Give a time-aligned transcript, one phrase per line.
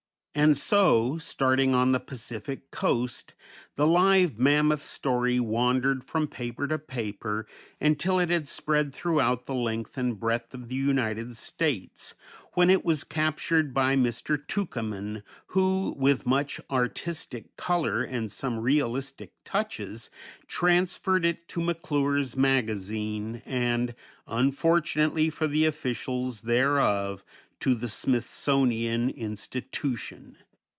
[0.33, 3.33] And so, starting on the Pacific coast,
[3.75, 7.45] the Live Mammoth story wandered from paper to paper,
[7.81, 12.13] until it had spread throughout the length and breadth of the United States,
[12.53, 14.37] when it was captured by Mr.
[14.47, 20.09] Tukeman, who with much artistic color and some realistic touches,
[20.47, 23.93] transferred it to McClure's Magazine, and
[24.27, 27.21] unfortunately for the officials thereof
[27.59, 30.35] to the Smithsonian Institution.